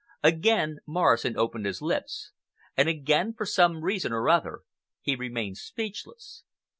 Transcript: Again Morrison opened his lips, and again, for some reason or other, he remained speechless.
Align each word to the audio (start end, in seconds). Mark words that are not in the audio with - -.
Again 0.23 0.79
Morrison 0.87 1.37
opened 1.37 1.67
his 1.67 1.79
lips, 1.79 2.31
and 2.75 2.89
again, 2.89 3.35
for 3.35 3.45
some 3.45 3.83
reason 3.83 4.11
or 4.11 4.29
other, 4.29 4.61
he 4.99 5.15
remained 5.15 5.59
speechless. 5.59 6.43